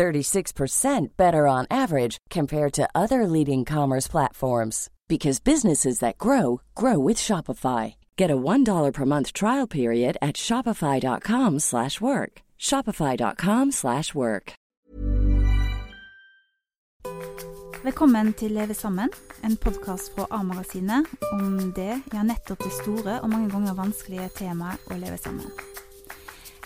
[0.00, 6.98] 36% better on average compared to other leading commerce platforms because businesses that grow grow
[6.98, 7.94] with Shopify.
[8.16, 12.32] Get a $1 per month trial period at shopify.com/work.
[12.58, 14.52] shopify.com/work.
[17.82, 19.08] Velkommen til Leve sammen,
[19.44, 24.92] en podkast fra A-magasinet om det, ja nettopp det store og mange ganger vanskelige temaet
[24.92, 25.48] å leve sammen.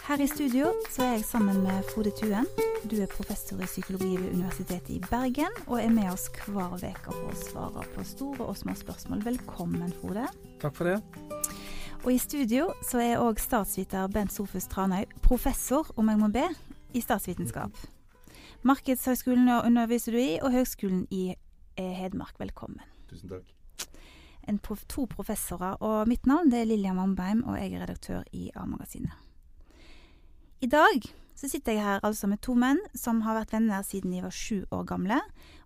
[0.05, 2.45] Her i studio så er jeg sammen med Frode Tuen.
[2.91, 7.15] Du er professor i psykologi ved Universitetet i Bergen, og er med oss hver uke
[7.15, 9.23] for å svare på store og små spørsmål.
[9.25, 10.27] Velkommen, Frode.
[10.61, 10.99] Takk for det.
[12.03, 16.45] Og i studio så er òg statsviter Bent Sofus Tranøy, professor, om jeg må be,
[16.93, 17.73] i statsvitenskap.
[18.61, 22.37] Markedshøgskolen underviser du i, og Høgskolen i eh, Hedmark.
[22.45, 22.85] Velkommen.
[23.09, 23.89] Tusen takk.
[24.45, 28.35] En prof to professorer, og mitt navn det er Lillian Wambeim, og jeg er redaktør
[28.37, 29.24] i A-magasinet.
[30.65, 31.03] I dag
[31.37, 34.33] så sitter jeg her altså med to menn som har vært venner siden de var
[34.33, 35.19] sju år gamle.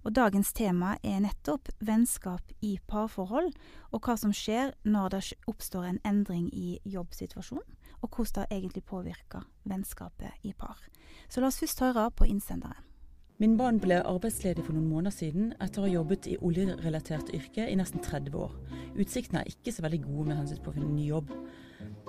[0.03, 3.53] Og dagens tema er nettopp vennskap i parforhold,
[3.95, 5.21] og hva som skjer når det
[5.53, 10.83] oppstår en endring i jobbsituasjonen, og hvordan det egentlig påvirker vennskapet i par.
[11.31, 12.83] Så la oss først høre på innsenderen.
[13.39, 17.71] Min mann ble arbeidsledig for noen måneder siden etter å ha jobbet i oljerelatert yrke
[17.71, 18.59] i nesten 30 år.
[18.99, 21.31] Utsiktene er ikke så veldig gode med hensyn til å finne ny jobb,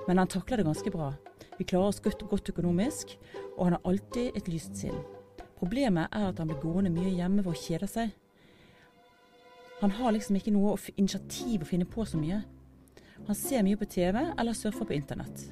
[0.10, 1.12] men han takler det ganske bra.
[1.60, 3.12] Vi klarer oss godt, godt økonomisk,
[3.60, 4.96] og han har alltid et lyst sinn.
[5.60, 8.16] Problemet er at han blir gående mye hjemme for å kjede seg.
[9.84, 12.42] Han har liksom ikke noe initiativ å finne på så mye.
[13.28, 15.46] Han ser mye på TV eller surfer på internett.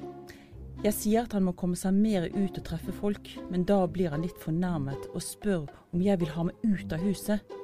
[0.82, 4.10] Jeg sier at han må komme seg mer ut og treffe folk, men da blir
[4.10, 7.58] han litt fornærmet og spør om jeg vil ha meg ut av huset.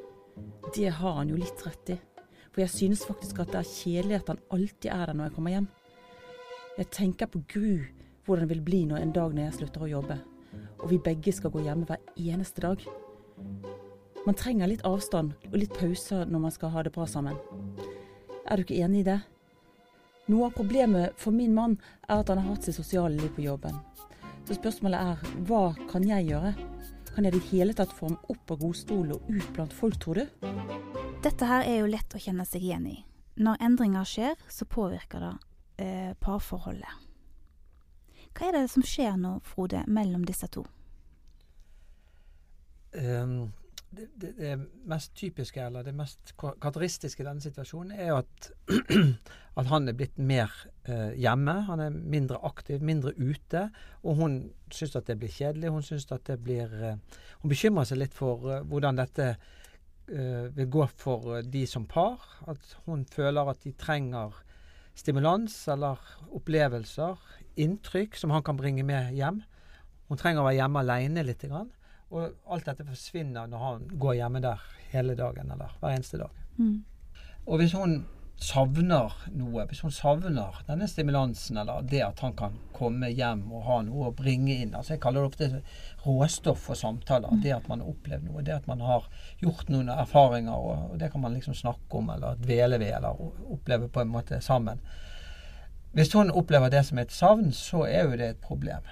[0.78, 2.02] Det har han jo litt rett i,
[2.52, 5.40] for jeg synes faktisk at det er kjedelig at han alltid er der når jeg
[5.40, 5.74] kommer hjem.
[6.74, 7.84] Jeg tenker på gru
[8.26, 10.16] hvordan det vil bli når en dag når jeg slutter å jobbe,
[10.82, 12.82] og vi begge skal gå hjemme hver eneste dag.
[14.26, 17.38] Man trenger litt avstand og litt pauser når man skal ha det bra sammen.
[18.50, 19.20] Er du ikke enig i det?
[20.32, 23.46] Noe av problemet for min mann er at han har hatt sitt sosiale liv på
[23.46, 23.78] jobben.
[24.48, 25.62] Så spørsmålet er hva
[25.92, 26.56] kan jeg gjøre?
[27.14, 30.02] Kan jeg i det hele tatt få ham opp av godstolen og ut blant folk,
[30.02, 30.52] tror du?
[31.22, 33.00] Dette her er jo lett å kjenne seg igjen i.
[33.38, 35.34] Når endringer skjer, så påvirker det
[36.20, 37.04] parforholdet.
[38.34, 40.64] Hva er det som skjer nå, Frode, mellom disse to?
[42.94, 43.52] Um,
[43.94, 44.54] det, det, det,
[44.90, 48.48] mest typiske, eller det mest karakteristiske i denne situasjonen, er at,
[49.60, 50.50] at han er blitt mer
[50.88, 51.54] eh, hjemme.
[51.68, 53.68] Han er mindre aktiv, mindre ute.
[54.02, 54.38] Og hun
[54.74, 55.70] syns at det blir kjedelig.
[55.70, 59.34] Hun syns at det blir eh, Hun bekymrer seg litt for eh, hvordan dette
[60.04, 62.20] vil gå for de som par.
[62.50, 64.34] At hun føler at de trenger
[64.94, 66.00] stimulans eller
[66.34, 67.20] opplevelser,
[67.60, 69.42] inntrykk, som han kan bringe med hjem.
[70.08, 71.44] Hun trenger å være hjemme alene litt.
[71.50, 74.62] Og alt dette forsvinner når han går hjemme der
[74.92, 76.42] hele dagen, eller hver eneste dag.
[76.58, 76.84] Mm.
[77.44, 78.02] Og hvis hun
[78.40, 83.62] savner noe, hvis hun savner denne stimulansen, eller det at han kan komme hjem og
[83.68, 85.62] ha noe å bringe inn altså Jeg kaller det ofte
[86.04, 87.30] råstoff for samtaler.
[87.32, 87.40] Mm.
[87.44, 89.06] Det at man har opplevd noe, det at man har
[89.40, 93.24] gjort noen erfaringer, og, det kan man liksom snakke om, eller dvele ved, eller
[93.54, 94.82] oppleve på en måte sammen.
[95.94, 98.82] Hvis hun opplever det som et savn, så er jo det et problem.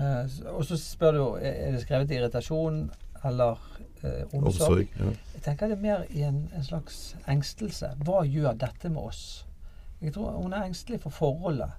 [0.00, 2.86] Uh, og så spør du er det skrevet irritasjon
[3.26, 3.58] eller
[4.02, 4.46] eh, omsorg.
[4.46, 5.10] omsorg ja.
[5.34, 7.92] Jeg tenker det er mer i en, en, slags engstelse.
[8.04, 9.24] Hva gjør dette med oss?
[10.00, 11.72] Jeg tror Hun er engstelig for forholdet.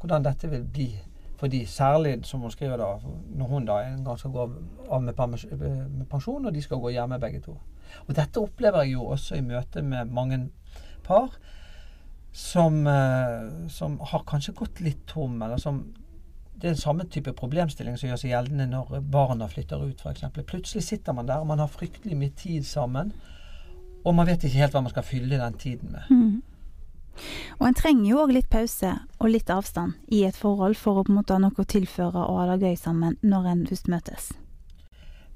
[0.00, 0.90] Hvordan dette vil bli
[1.36, 2.94] for de, særlig som hun skriver da,
[3.36, 4.44] når hun da en gang skal gå
[4.88, 5.18] av med,
[5.92, 7.58] med pensjon, og de skal gå hjemme begge to.
[8.06, 10.38] Og dette opplever jeg jo også i møte med mange
[11.04, 11.36] par
[12.32, 15.84] som, uh, som har kanskje gått litt tom, eller som
[16.56, 20.24] det er den samme type problemstilling som gjør seg gjeldende når barna flytter ut, f.eks.
[20.48, 23.12] Plutselig sitter man der, og man har fryktelig mye tid sammen,
[24.04, 26.08] og man vet ikke helt hva man skal fylle den tiden med.
[26.08, 26.42] Mm.
[27.58, 31.04] Og en trenger jo òg litt pause og litt avstand i et forhold for å
[31.06, 33.88] på en måte ha noe å tilføre og ha det gøy sammen når en først
[33.92, 34.32] møtes.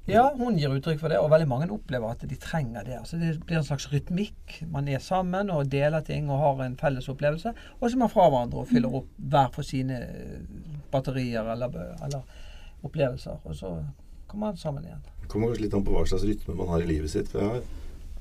[0.09, 2.97] Ja, hun gir uttrykk for det, og veldig mange opplever at de trenger det.
[2.97, 4.63] Altså Det blir en slags rytmikk.
[4.71, 7.53] Man er sammen og deler ting og har en felles opplevelse.
[7.79, 10.01] Og så er man fra hverandre og fyller opp hver for sine
[10.91, 12.21] batterier eller, eller
[12.81, 13.41] opplevelser.
[13.43, 13.73] Og så
[14.27, 15.03] kommer man sammen igjen.
[15.21, 17.31] Det kommer kanskje litt an på hva slags rytme man har i livet sitt.
[17.31, 17.69] For jeg har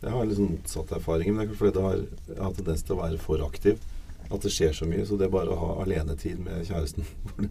[0.01, 2.95] Jeg har liksom motsatt erfaring, men det er fordi det har, jeg har tendens til
[2.95, 3.83] å være for aktiv.
[4.31, 5.05] At det skjer så mye.
[5.05, 7.51] Så det bare å ha alenetid med kjæresten hvor det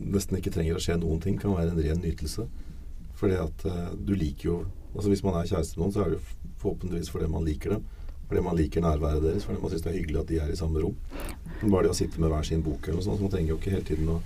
[0.00, 2.46] nesten ikke trenger å skje noen ting, kan være en ren nytelse.
[3.20, 4.58] Fordi at uh, du liker jo
[4.96, 7.74] Altså Hvis man er kjæreste med noen, så er det jo forhåpentligvis fordi man liker
[7.74, 7.82] dem.
[8.28, 10.58] Fordi man liker nærværet deres, fordi man syns det er hyggelig at de er i
[10.58, 10.96] samme rom.
[11.60, 13.54] Men bare det å sitte med hver sin bok eller noe sånt, så man trenger
[13.54, 14.18] jo ikke hele tiden å,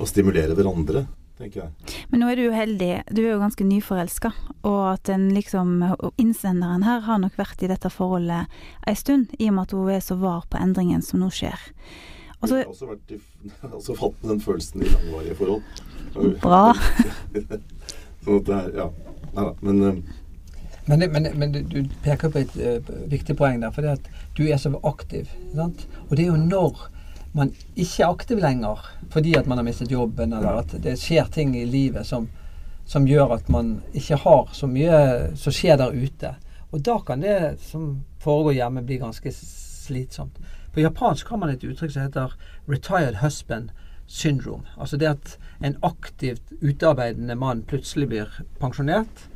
[0.00, 1.04] å stimulere hverandre.
[1.42, 4.30] Men nå er du jo heldig, du er jo ganske nyforelska,
[4.68, 5.80] og at den liksom
[6.20, 8.52] innsenderen her har nok vært i dette forholdet
[8.86, 11.58] ei stund, i og med at hun er så var på endringen som nå skjer.
[12.42, 13.20] Også, jeg har også, vært i,
[13.80, 15.82] også fått den følelsen i langvarige forhold.
[16.42, 16.64] Bra.
[18.24, 18.90] sånn at det er Ja.
[19.32, 19.52] Nei da.
[19.64, 20.00] Men um,
[20.86, 24.44] men, men, men, du peker på et uh, viktig poeng der, for det at du
[24.48, 25.30] er så aktiv.
[25.54, 25.86] Sant?
[26.08, 26.88] Og det er jo når
[27.32, 28.80] man ikke er aktiv lenger
[29.12, 32.28] fordi at man har mistet jobben, eller at det skjer ting i livet som,
[32.88, 34.98] som gjør at man ikke har så mye
[35.38, 36.34] som skjer der ute.
[36.72, 40.38] Og da kan det som foregår hjemme, bli ganske slitsomt.
[40.72, 42.32] På japansk har man et uttrykk som heter
[42.66, 43.70] 'retired husband
[44.08, 44.64] syndrome'.
[44.80, 49.28] Altså det at en aktivt utearbeidende mann plutselig blir pensjonert.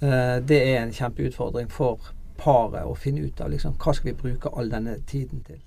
[0.00, 4.20] Eh, det er en kjempeutfordring for paret å finne ut av liksom, hva skal vi
[4.20, 5.58] bruke all denne tiden til.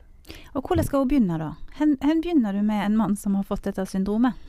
[0.55, 1.51] Og hvordan skal hun begynne, da?
[1.77, 4.39] Hvor begynner du med en mann som har fått dette syndromet?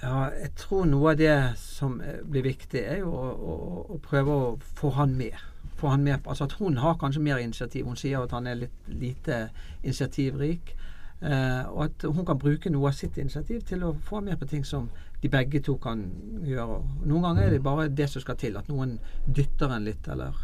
[0.00, 3.56] Ja, jeg tror noe av det som blir viktig, er jo å, å,
[3.96, 4.46] å prøve å
[4.78, 5.36] få han med.
[5.76, 7.84] Få han med altså at Hun har kanskje mer initiativ.
[7.84, 9.42] Hun sier at han er litt lite
[9.82, 10.72] initiativrik.
[11.20, 14.48] Eh, og at hun kan bruke noe av sitt initiativ til å få med på
[14.48, 14.88] ting som
[15.20, 16.06] de begge to kan
[16.48, 16.78] gjøre.
[17.04, 18.56] Noen ganger er det bare det som skal til.
[18.56, 18.96] At noen
[19.26, 20.36] dytter en litt, eller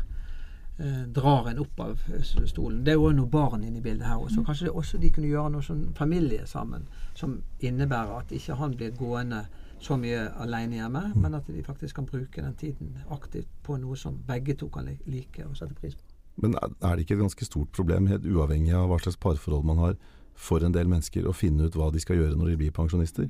[0.79, 2.83] eh, drar en opp av stolen.
[2.85, 4.45] Det er jo noen barn inne i bildet her også.
[4.45, 6.85] Kanskje det også de kunne gjøre noe som familie sammen
[7.17, 9.47] som innebærer at ikke han blir gående
[9.81, 11.17] så mye alene hjemme, mm.
[11.21, 14.89] men at de faktisk kan bruke den tiden aktivt på noe som begge to kan
[14.89, 16.05] like og sette pris på.
[16.37, 19.81] Men er det ikke et ganske stort problem, helt uavhengig av hva slags parforhold man
[19.81, 19.95] har,
[20.37, 23.29] for en del mennesker å finne ut hva de skal gjøre når de blir pensjonister?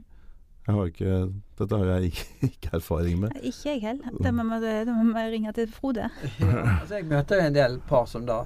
[0.67, 1.29] Har ikke,
[1.61, 3.39] dette har jeg ikke, ikke, erfaring med.
[3.39, 4.19] Ikke jeg heller.
[4.19, 6.11] Da må vi ringe til Frode.
[6.41, 8.43] Ja, altså jeg møter en del par som da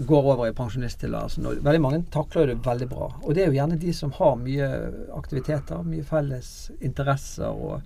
[0.00, 1.46] går over i pensjonisttilværelsen.
[1.46, 3.10] Og veldig mange takler det veldig bra.
[3.22, 4.70] Og det er jo gjerne de som har mye
[5.14, 7.50] aktiviteter, mye felles interesser.
[7.50, 7.84] og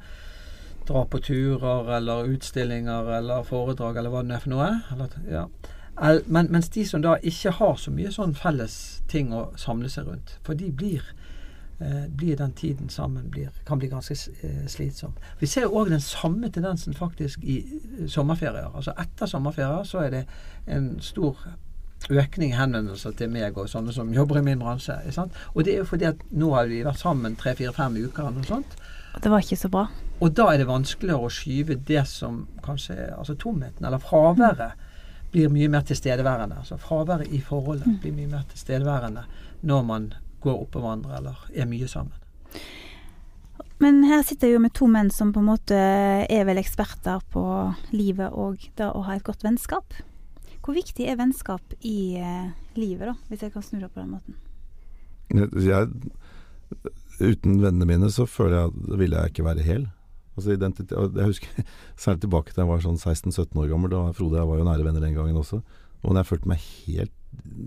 [0.85, 4.69] drar på turer eller utstillinger eller foredrag eller hva det er for noe.
[4.93, 5.45] Eller, ja.
[5.97, 8.79] Men, mens de som da ikke har så mye sånn felles
[9.11, 11.05] ting å samle seg rundt, for de blir
[11.79, 15.15] eh, blir den tiden sammen blir, kan bli ganske eh, slitsom.
[15.39, 18.73] Vi ser òg den samme tendensen faktisk i eh, sommerferier.
[18.75, 20.25] Altså etter sommerferier så er det
[20.67, 21.39] en stor
[22.11, 24.99] økning i henvendelser til meg og sånne som jobber i min bransje.
[25.55, 28.51] Og det er jo fordi at nå har vi vært sammen tre-fire-fem uker eller noe
[28.51, 28.77] sånt.
[29.23, 29.87] Det var ikke så bra.
[30.21, 34.75] Og da er det vanskeligere å skyve det som kanskje er Altså tomheten, eller fraværet,
[35.35, 36.61] blir mye mer tilstedeværende.
[36.63, 37.99] Altså fraværet i forholdet mm.
[38.03, 39.27] blir mye mer tilstedeværende
[39.67, 40.09] når man
[40.45, 42.15] går oppå hverandre eller er mye sammen.
[43.83, 47.25] Men her sitter jeg jo med to menn som på en måte er vel eksperter
[47.35, 47.45] på
[47.93, 49.97] livet og det å ha et godt vennskap.
[50.65, 54.15] Hvor viktig er vennskap i eh, livet, da, hvis jeg kan snu det på den
[54.15, 54.39] måten?
[55.35, 55.91] Jeg,
[57.19, 59.85] uten vennene mine så føler jeg at ville jeg ikke være hel.
[60.35, 61.67] Altså jeg husker
[62.05, 63.93] særlig tilbake til jeg var sånn 16-17 år gammel.
[63.93, 65.61] Da Frode og jeg var jo nære venner den gangen også.
[66.05, 67.15] Og jeg følte meg helt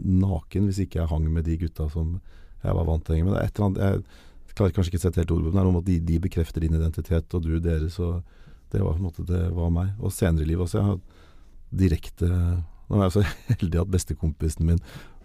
[0.07, 2.17] naken hvis ikke jeg hang med de gutta som
[2.63, 3.35] jeg var vant til å henge med.
[3.35, 4.07] Det er et eller annet,
[4.47, 6.77] jeg klarer kanskje ikke å sette helt ord på det, men de, de, bekrefter din
[6.77, 7.99] identitet, og du deres.
[8.01, 8.23] og
[8.71, 9.93] det var på en måte det var meg.
[10.01, 10.81] Og senere i livet også.
[10.81, 10.97] Jeg har
[11.83, 12.31] direkte
[12.87, 13.21] Nå er jeg så
[13.51, 14.77] heldig at bestekompisen min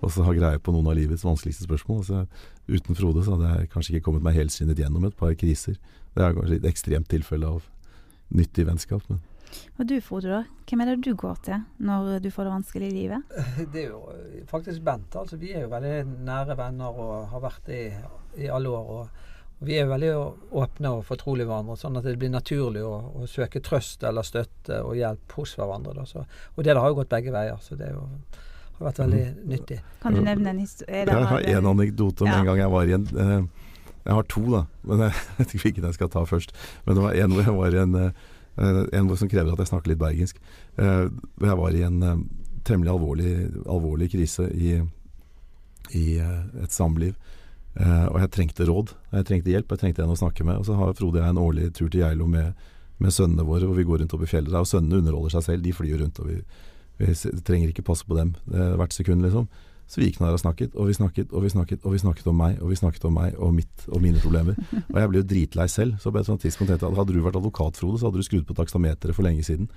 [0.02, 2.00] også har greie på noen av livets vanskeligste spørsmål.
[2.02, 2.24] Altså,
[2.66, 5.76] uten Frode så hadde jeg kanskje ikke kommet meg helskinnet gjennom et par kriser.
[6.12, 7.68] Det er kanskje et ekstremt tilfelle av
[8.32, 9.04] nyttig vennskap.
[9.08, 9.22] men
[9.78, 10.42] og du Frode, da?
[10.68, 13.34] Hvem er det du går til når du får det vanskelig i livet?
[13.72, 15.16] Det er jo eh, faktisk Bent.
[15.16, 17.90] altså Vi er jo veldig nære venner og har vært det i,
[18.46, 18.94] i alle år.
[18.96, 19.02] Og,
[19.60, 20.14] og, vi er jo veldig
[20.58, 24.80] åpne og fortrolige hverandre, sånn at det blir naturlig å, å søke trøst eller støtte
[24.82, 25.92] og hjelp hos hverandre.
[26.00, 26.06] Da.
[26.08, 26.24] Så,
[26.56, 27.60] og det har jo gått begge veier.
[27.62, 28.08] så det er jo
[28.82, 29.42] har vært veldig mm.
[29.52, 29.78] nyttig.
[30.02, 31.04] Kan du nevne en historie?
[31.06, 32.40] Jeg har en anekdote om ja.
[32.40, 33.68] en gang jeg var i en uh,
[34.02, 36.54] Jeg har to, da, men jeg vet ikke hvilken jeg skal ta først.
[36.86, 37.98] Men det var en hvor jeg var i en
[38.92, 40.36] En hvor som krever at jeg snakker litt bergensk.
[40.76, 41.06] Eh,
[41.40, 42.18] jeg var i en eh,
[42.68, 43.30] temmelig alvorlig,
[43.64, 44.74] alvorlig krise i,
[45.96, 47.14] i et samliv.
[47.80, 48.92] og jeg trengte råd.
[49.12, 50.60] Jeg trengte hjelp, jeg trengte en å snakke med.
[50.60, 52.52] Og så har Frode og jeg en årlig tur til Geilo med,
[53.00, 54.52] med sønnene våre, hvor vi går rundt oppe i fjellet.
[54.52, 56.20] Og sønnene underholder seg selv, de flyr rundt.
[56.20, 56.42] og vi,
[57.00, 59.48] vi trenger ikke passe på dem hvert sekund, liksom.
[59.92, 62.28] Så vi gikk ned og snakket, og vi snakket og vi snakket og vi snakket
[62.30, 64.56] om meg og vi snakket om meg og mitt og mine problemer.
[64.86, 65.98] Og jeg ble jo dritlei selv.
[66.00, 68.24] Så på et sånt tidspunkt tenkte jeg hadde du vært advokat, Frode, så hadde du
[68.24, 69.68] skrudd på takstameteret for lenge siden.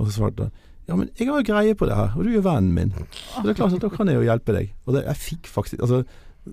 [0.00, 2.32] Og så svarte jeg ja, men jeg har jo greie på det her, og du
[2.34, 2.88] er vennen min.
[3.30, 4.72] Så det er klart at da kan jeg jo hjelpe deg.
[4.88, 6.00] Og det, jeg fikk faktisk Altså,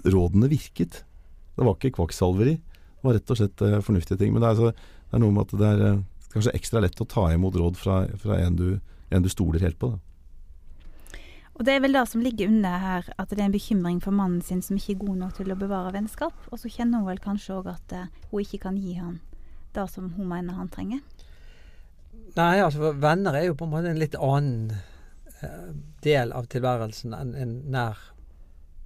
[0.05, 0.99] rådene virket.
[1.57, 2.53] Det var ikke kvakksalveri.
[2.59, 4.35] Det var rett og slett uh, fornuftige ting.
[4.35, 6.03] Men det er, altså, det er, noe med at det er uh,
[6.35, 8.67] kanskje ekstra lett å ta imot råd fra, fra en, du,
[9.09, 9.89] en, du, stoler helt på.
[9.95, 10.03] Da.
[11.57, 14.13] Og Det er vel det som ligger under her, at det er en bekymring for
[14.13, 16.35] mannen sin som ikke er god nok til å bevare vennskap.
[16.51, 19.17] Og så kjenner hun vel kanskje òg at uh, hun ikke kan gi han
[19.73, 21.01] det som hun mener han trenger.
[22.37, 24.71] Nei, altså venner er jo på en måte en litt annen
[25.41, 25.73] eh,
[26.05, 27.99] del av tilværelsen enn en nær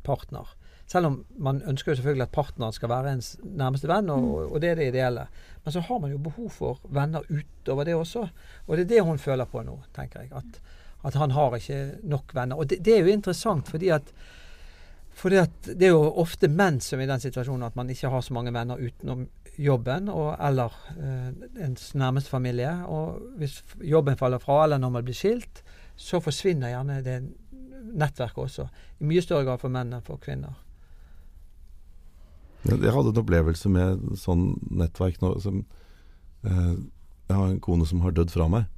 [0.08, 0.56] partner.
[0.92, 4.48] Selv om man ønsker jo selvfølgelig at partneren skal være ens nærmeste venn, og, mm.
[4.48, 5.26] og, det er det ideelle.
[5.64, 8.28] Men så har man jo behov for venner utover det også.
[8.68, 10.32] Og det er det hun føler på nå, tenker jeg.
[10.36, 10.60] At,
[11.08, 12.60] at han har ikke nok venner.
[12.62, 14.14] Og det, det er jo interessant, fordi at
[15.22, 18.10] fordi at det er jo ofte menn som er i den situasjonen at man ikke
[18.10, 19.26] har så mange venner utenom
[19.60, 21.28] jobben og, eller eh,
[21.66, 22.72] ens nærmeste familie.
[22.88, 25.64] Og hvis jobben faller fra, eller når man blir skilt,
[26.00, 27.20] så forsvinner gjerne det
[27.92, 28.68] nettverket også.
[29.02, 30.56] I mye større grad for menn enn for kvinner.
[32.70, 35.64] Jeg hadde en opplevelse med sånn nettverk nå som
[36.46, 36.76] eh,
[37.32, 38.70] Jeg har en kone som har dødd fra meg.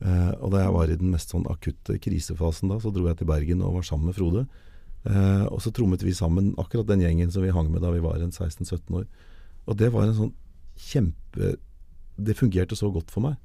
[0.00, 3.20] Eh, og da jeg var i den mest sånn akutte krisefasen da, så dro jeg
[3.20, 4.46] til Bergen og var sammen med Frode.
[5.04, 8.02] Eh, og så trommet vi sammen akkurat den gjengen som vi hang med da vi
[8.04, 9.06] var en 16-17 år.
[9.68, 10.36] Og det var en sånn
[10.80, 11.56] kjempe
[12.20, 13.36] Det fungerte så godt for meg.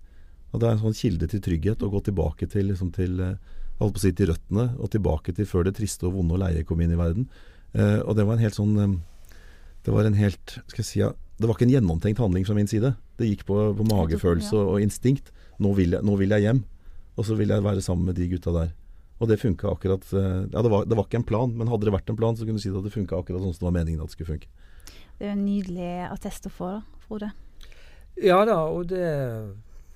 [0.52, 3.38] Og det er en sånn kilde til trygghet å gå tilbake til, liksom til eh,
[3.80, 6.42] holdt på å si til røttene, og tilbake til før det triste og vonde og
[6.44, 7.30] leie kom inn i verden.
[7.76, 8.98] Eh, og det var en helt sånn eh,
[9.84, 12.56] Det var en helt Skal jeg si ja, Det var ikke en gjennomtenkt handling fra
[12.56, 12.94] min side.
[13.20, 15.32] Det gikk på, på magefølelse og, og instinkt.
[15.64, 16.64] Nå vil, jeg, nå vil, jeg, hjem.
[17.16, 18.74] Og så vil jeg være sammen med de gutta der.
[19.24, 21.88] Og det funka akkurat eh, Ja, det var, det var, ikke en plan, men hadde
[21.88, 23.70] det vært en plan, så kunne du si at det funka akkurat sånn som det
[23.70, 24.52] var meningen at det skulle funke.
[25.16, 27.32] Det er jo en nydelig attest å få, da, Frode.
[28.20, 29.06] Ja da, og det,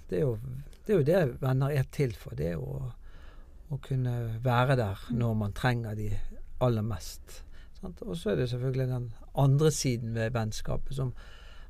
[0.08, 0.38] det, er jo,
[0.86, 2.36] det, er jo, det venner er til for.
[2.40, 2.94] Det er å,
[3.72, 6.14] å kunne være der når man trenger de
[6.64, 7.42] aller mest.
[7.84, 11.14] Og så er det selvfølgelig den andre siden ved vennskapet som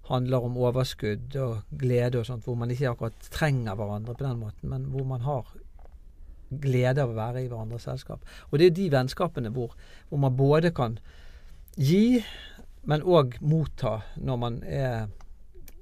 [0.09, 4.39] handler om overskudd og glede og sånt, hvor man ikke akkurat trenger hverandre på den
[4.41, 5.49] måten, men hvor man har
[6.49, 8.23] glede av å være i hverandres selskap.
[8.49, 9.75] Og det er de vennskapene hvor,
[10.09, 10.97] hvor man både kan
[11.77, 12.21] gi
[12.87, 15.09] men òg motta når man er,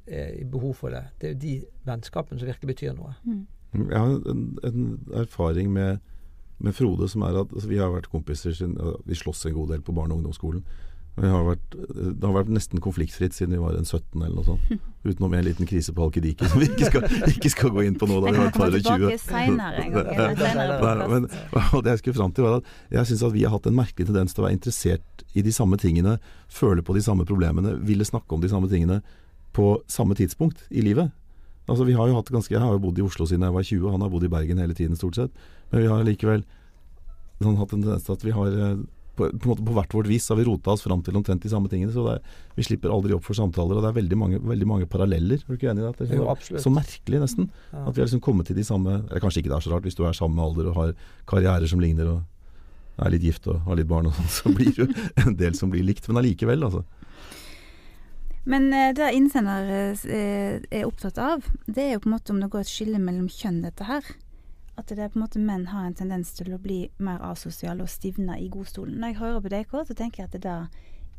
[0.07, 1.03] er, i behov for det.
[1.21, 1.53] Det er de
[1.87, 3.13] vennskapene som virkelig betyr noe.
[3.23, 3.45] Mm.
[3.77, 4.83] Jeg har en, en
[5.21, 6.01] erfaring med,
[6.57, 9.75] med, Frode som er at altså, vi har vært kompiser siden Vi slåss en god
[9.75, 10.65] del på barne- og ungdomsskolen.
[11.17, 14.61] Har vært, det har vært nesten konfliktfritt siden vi var en 17 eller noe sånt.
[15.07, 18.05] Utenom en liten krise på Halkidiki som vi ikke skal, ikke skal, gå inn på
[18.09, 18.19] nå.
[18.21, 19.17] Da vi var et par og 20.
[21.15, 21.25] Men,
[21.71, 22.69] og det jeg skulle fram til var at
[22.99, 25.53] jeg syns at vi har hatt en merkelig tendens til å være interessert i de
[25.55, 26.19] samme tingene,
[26.53, 29.01] føle på de samme problemene, ville snakke om de samme tingene
[29.57, 31.09] på samme tidspunkt i livet.
[31.67, 33.65] Altså vi har jo hatt ganske, Jeg har jo bodd i Oslo siden jeg var
[33.65, 35.33] 20, han har bodd i Bergen hele tiden stort sett.
[35.71, 36.45] Men vi har likevel
[37.41, 38.77] sånn, hatt en tendens til at vi har eh,
[39.17, 41.69] på, på, på, hvert vårt vis har vi rota oss fram til omtrent de samme
[41.71, 41.93] tingene.
[41.93, 42.21] Så er,
[42.57, 43.77] vi slipper aldri opp for samtaler.
[43.77, 45.41] Og det er veldig mange, veldig mange paralleller.
[45.41, 46.09] Er du ikke enig i det?
[46.13, 46.61] det absolutt.
[46.61, 47.49] så, så, merkelig, nesten.
[47.73, 47.83] Ja.
[47.83, 49.87] At vi har liksom kommet til de samme Eller kanskje ikke det er så rart
[49.87, 50.93] hvis du er samme alder og har
[51.29, 54.71] karrierer som ligner og er litt gift og har litt barn og sånn, så blir
[54.73, 56.07] det jo en del som blir likt.
[56.09, 56.85] Men allikevel, altså.
[58.47, 59.67] Men eh, det innsender
[60.07, 63.01] eh, er opptatt av, det er jo på en måte om det går et skille
[63.01, 64.07] mellom kjønn, dette her
[64.77, 67.83] at det er på en måte menn har en tendens til å bli mer asosiale
[67.83, 68.99] og stivne i godstolen.
[69.01, 70.57] Når jeg hører på deg, så tenker jeg at det da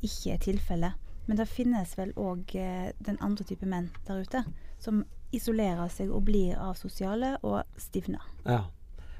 [0.06, 1.06] ikke er tilfellet.
[1.26, 4.44] Men det finnes vel òg eh, den andre type menn der ute,
[4.80, 5.02] som
[5.34, 8.22] isolerer seg og blir asosiale og stivner.
[8.46, 8.62] Ja,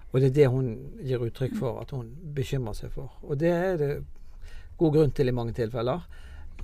[0.09, 0.71] og det er det hun
[1.04, 3.12] gir uttrykk for, at hun bekymrer seg for.
[3.26, 3.90] Og det er det
[4.78, 6.07] god grunn til i mange tilfeller.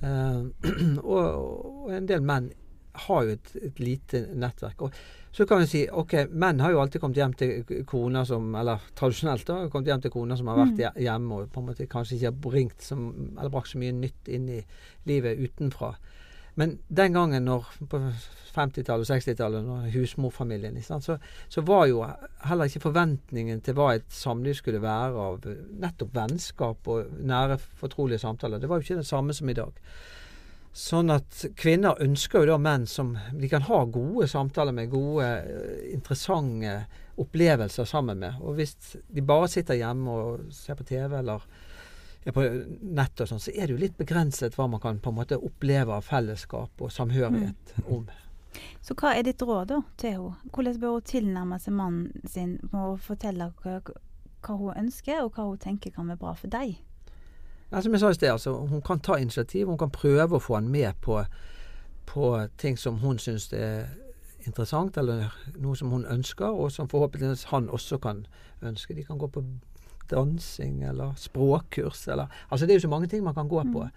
[0.01, 0.47] Uh,
[1.03, 2.49] og, og, en del menn
[3.05, 4.81] har jo et, et lite nettverk.
[4.87, 4.97] Og
[5.35, 8.83] så kan vi si ok, menn har jo alltid kommet hjem til koner som Eller
[8.95, 11.01] tradisjonelt da, kommet hjem til koner som har vært mm.
[11.03, 14.31] hjemme og på en måte kanskje ikke har bringt som, eller brakt så mye nytt
[14.31, 14.61] inn i
[15.09, 15.95] livet utenfra.
[16.55, 17.99] Men den gangen når, på
[18.55, 21.17] 50-tallet og 60-tallet, når husmorfamilien så,
[21.51, 22.05] så, var jo
[22.47, 25.49] heller ikke forventningen til hva et samliv skulle være av
[25.83, 28.63] nettopp vennskap og nære, fortrolige samtaler.
[28.63, 29.83] Det var jo ikke det samme som i dag.
[30.75, 35.23] Sånn at kvinner ønsker jo da menn som de kan ha gode samtaler med, gode,
[35.23, 36.73] eh, interessante
[37.15, 38.41] opplevelser sammen med.
[38.43, 38.75] Og hvis
[39.07, 41.45] de bare sitter hjemme og ser på TV eller
[42.25, 42.43] er på
[42.97, 45.37] nett og sånn, så er det jo litt begrenset hva man kan på en måte
[45.39, 47.89] oppleve av fellesskap og samhørighet mm.
[47.95, 48.07] om.
[48.83, 50.51] Så hva er ditt råd da til henne?
[50.51, 53.77] Hvordan bør hun tilnærme seg mannen sin med å fortelle hva,
[54.43, 56.75] hva hun ønsker, og hva hun tenker kan være bra for deg.
[57.75, 59.67] Ja, som jeg sa i sted, altså, hun kan ta initiativ.
[59.67, 61.17] Hun kan prøve å få han med på,
[62.07, 63.89] på ting som hun syns er
[64.47, 68.23] interessant, eller noe som hun ønsker, og som forhåpentligvis han også kan
[68.63, 68.95] ønske.
[68.95, 69.43] De kan gå på
[70.09, 73.87] dansing eller språkkurs eller Altså det er jo så mange ting man kan gå på.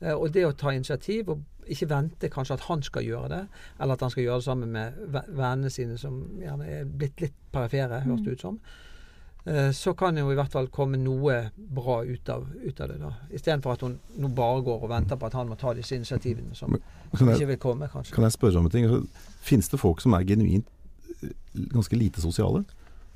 [0.00, 3.40] Eh, og det å ta initiativ, og ikke vente kanskje at han skal gjøre det,
[3.80, 7.20] eller at han skal gjøre det sammen med ve- vennene sine som gjerne er blitt
[7.20, 8.58] litt perifere, høres det ut som.
[9.48, 12.98] Eh, Så kan jo i hvert fall komme noe bra ut av, ut av det.
[13.00, 15.96] da Istedenfor at hun nå bare går og venter på at han må ta disse
[15.96, 16.74] initiativene som,
[17.16, 18.14] som jeg, ikke vil komme, kanskje.
[18.14, 18.88] kan jeg spørre om en ting?
[18.88, 19.08] Finnes
[19.48, 20.66] Fins det folk som er genuint
[21.22, 21.30] eh,
[21.72, 22.64] ganske lite sosiale?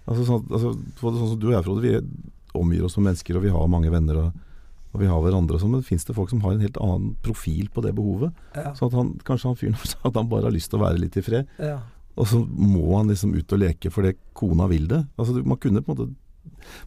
[0.06, 0.72] Altså, sånn, altså,
[1.02, 2.00] sånn som du og jeg, Frode, vi
[2.58, 4.16] omgir oss med mennesker, og vi har mange venner.
[4.28, 4.48] og
[4.92, 7.14] og vi har hverandre og sånn, men fins det folk som har en helt annen
[7.24, 8.34] profil på det behovet?
[8.52, 8.74] Ja.
[8.76, 11.00] Sånn at han, kanskje han fyren sa at han bare har lyst til å være
[11.00, 11.78] litt i fred, Ja.
[12.12, 14.98] og så må han liksom ut og leke fordi kona vil det.
[15.16, 16.12] Altså, man kunne på en måte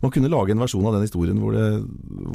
[0.02, 1.66] man kunne lage en versjon av den historien hvor, det,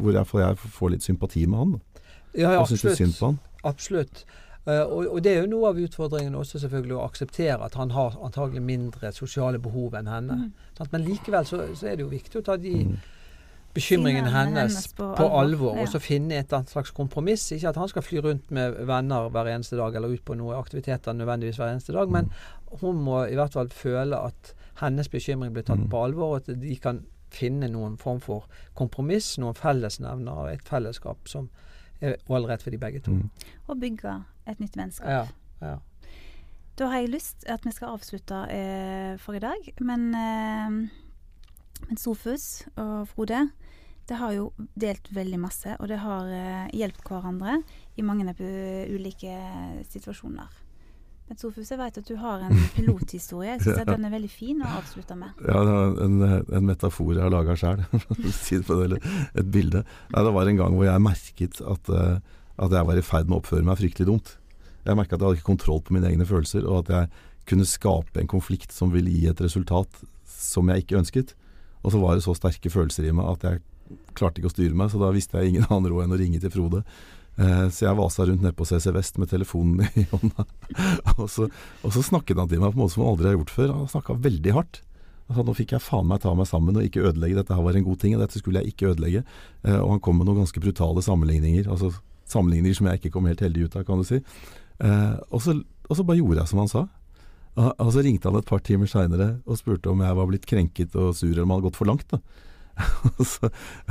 [0.02, 1.72] hvor jeg, får- jeg får litt sympati med han.
[1.72, 2.10] da.
[2.34, 2.96] Ja, ja, absolutt.
[2.96, 3.38] synd på han.
[3.64, 4.24] Absolutt.
[4.68, 7.90] Uh, og, og det er jo noe av utfordringen også selvfølgelig å akseptere at han
[7.96, 10.36] har antagelig mindre sosiale behov enn henne.
[10.36, 10.74] Mm.
[10.78, 10.92] Sant?
[10.92, 12.98] Men likevel så, så er det jo viktig å ta de Mm.
[13.74, 15.82] bekymringene hennes, hennes på, på alvor, ja.
[15.84, 17.44] og så finne et annet slags kompromiss.
[17.54, 20.58] Ikke at han skal fly rundt med venner hver eneste dag eller ut på noen
[20.58, 22.30] aktiviteter nødvendigvis hver eneste dag, men
[22.80, 25.88] hun må i hvert fall føle at hennes bekymring blir tatt Mm.
[25.92, 27.02] på alvor, og at de kan
[27.34, 28.46] finne noen form for
[28.78, 31.50] kompromiss, noen fellesnevner og et fellesskap som
[32.00, 33.14] er ålreit for de begge to.
[33.16, 33.30] Mm.
[33.68, 34.16] Og bygge
[34.48, 35.08] et nytt vennskap.
[35.10, 35.24] Ja,
[35.60, 35.78] ja.
[36.80, 40.78] Da har jeg lyst at vi skal avslutte eh, for i dag, men, eh,
[41.88, 43.50] men Sofus og Frode
[44.08, 44.48] det har jo
[44.80, 47.60] delt veldig masse, og det har eh, hjulpet hverandre
[47.94, 48.32] i mange
[48.90, 49.36] ulike
[49.86, 50.48] situasjoner.
[51.30, 53.52] Men Sofus, jeg vet at du har en pilothistorie.
[53.54, 53.84] Jeg syns Ja.
[53.92, 55.36] den er veldig fin å avslutte med.
[55.46, 55.76] Ja, det
[56.08, 56.16] en,
[56.58, 57.84] en metafor jeg har laga sjøl,
[58.34, 59.84] si det på det, eller et bilde.
[60.10, 62.18] Nei, det var en gang hvor jeg merket at, eh,
[62.66, 64.32] at jeg var i ferd med å oppføre meg fryktelig dumt.
[64.82, 67.66] Jeg merka at jeg hadde ikke kontroll på mine egne følelser, og at jeg kunne
[67.68, 71.34] skape en konflikt som ville gi et resultat som jeg ikke ønsket.
[71.84, 73.62] Og så var det så sterke følelser i meg at jeg
[74.18, 76.42] klarte ikke å styre meg, så da visste jeg ingen annen råd enn å ringe
[76.42, 76.82] til Frode.
[77.38, 80.44] Eh, Så jeg vasa rundt nede på CC Vest med telefonen i hånda.
[81.16, 81.48] og, så,
[81.84, 83.74] og så snakket han til meg på en måte som han aldri har gjort før.
[83.78, 84.82] Han snakka veldig hardt.
[85.30, 87.38] Altså, nå fikk jeg faen meg ta meg sammen og ikke ødelegge.
[87.38, 89.24] Dette her var en god ting, og dette skulle jeg ikke ødelegge.
[89.64, 91.68] Eh, og han kom med noen ganske brutale sammenligninger.
[91.70, 91.92] Altså
[92.30, 94.18] sammenligninger som jeg ikke kom helt heldig ut av, kan du si.
[94.82, 95.54] Eh, og, så,
[95.88, 96.86] og så bare gjorde jeg som han sa.
[97.60, 100.94] Og så ringte han et par timer seinere og spurte om jeg var blitt krenket
[100.96, 102.06] og sur, eller om han hadde gått for langt.
[102.12, 102.20] da.
[103.18, 103.50] og så,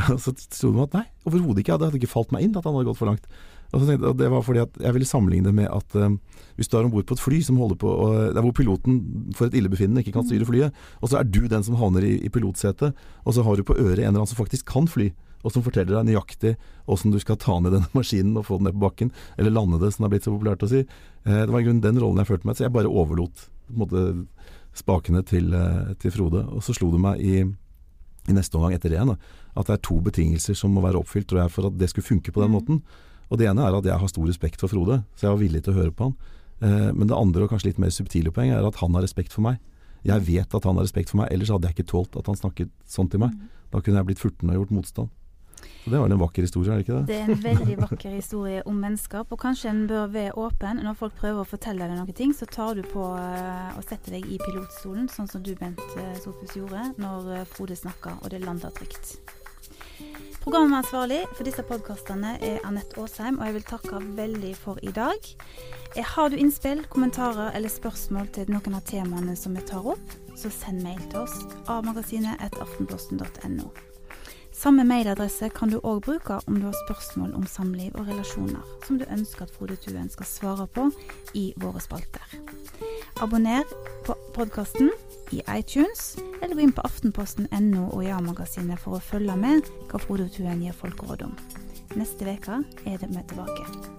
[0.09, 1.77] og så sto det meg at nei, overhodet ikke.
[1.77, 3.29] Det hadde ikke falt meg inn at han hadde gått for langt.
[3.69, 6.15] Og så tenkte jeg, Det var fordi at jeg ville sammenligne det med at eh,
[6.57, 8.99] hvis du er om bord på et fly som holder på Det der hvor piloten
[9.37, 12.15] for et illebefinnende ikke kan styre flyet, og så er du den som havner i,
[12.25, 15.11] i pilotsetet, og så har du på øret en eller annen som faktisk kan fly,
[15.45, 16.55] og som forteller deg nøyaktig
[16.89, 19.79] åssen du skal ta ned denne maskinen og få den ned på bakken, eller lande
[19.81, 20.83] det, som det er blitt så populært å si.
[20.83, 23.75] Eh, det var i grunnen den rollen jeg følte meg, så jeg bare overlot på
[23.75, 24.05] en måte,
[24.77, 26.43] spakene til, eh, til Frode.
[26.49, 27.43] Og så slo det meg i,
[28.29, 29.15] i neste omgang etter det igjen,
[29.57, 32.05] at det er to betingelser som må være oppfylt tror jeg, for at det skulle
[32.07, 32.57] funke på den Mm.
[32.59, 32.81] måten.
[33.31, 35.63] Og Det ene er at jeg har stor respekt for Frode, så jeg var villig
[35.63, 36.15] til å høre på han.
[36.61, 39.31] Eh, men det andre og kanskje litt mer subtile poenget er at han har respekt
[39.33, 39.59] for meg.
[40.03, 42.35] Jeg vet at han har respekt for meg, ellers hadde jeg ikke tålt at han
[42.35, 43.31] snakket sånn til meg.
[43.71, 45.09] Da kunne jeg blitt furten og gjort motstand.
[45.83, 47.07] Så Det var en vakker historie, er det ikke det?
[47.07, 50.83] Det er en veldig vakker historie om vennskap, og kanskje en bør være åpen.
[50.85, 53.17] Når folk prøver å fortelle deg noen ting, så tar du på å
[53.79, 57.77] og setter deg i pilotstolen, sånn som du, Bent eh, Sofus, gjorde når eh, Frode
[57.79, 59.17] snakka, og det landa trygt.
[60.43, 65.31] Programansvarlig for disse podkastene er Anette Aasheim, og jeg vil takke veldig for i dag.
[65.95, 70.17] Eh, Har du innspill, kommentarer eller spørsmål til noen av temaene som vi tar opp,
[70.39, 71.35] så send mail til oss
[71.67, 73.88] avmagasinet etter aftenposten.no.
[74.59, 78.97] Samme mailadresse kan du òg bruke om du har spørsmål om samliv og relasjoner, som
[78.99, 80.89] du ønsker at Frode Tuen skal svare på
[81.33, 82.35] i våre spalter.
[83.23, 83.63] Abonner
[84.03, 84.91] på podkasten
[85.31, 90.27] i iTunes, eller gå inn på aftenposten.no og Ja-magasinet for å følge med hva Frode
[90.35, 91.39] Tuen gir folk råd om.
[91.95, 93.98] Neste uke er det vi tilbake.